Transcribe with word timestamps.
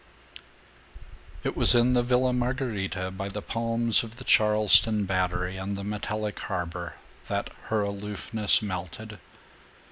VII 1.43 1.49
It 1.51 1.55
was 1.55 1.75
in 1.75 1.93
the 1.93 2.01
Villa 2.01 2.33
Margherita, 2.33 3.11
by 3.11 3.27
the 3.27 3.39
palms 3.43 4.01
of 4.03 4.15
the 4.15 4.23
Charleston 4.23 5.05
Battery 5.05 5.57
and 5.57 5.75
the 5.77 5.83
metallic 5.83 6.39
harbor, 6.39 6.95
that 7.27 7.51
her 7.65 7.81
aloofness 7.81 8.63
melted. 8.63 9.19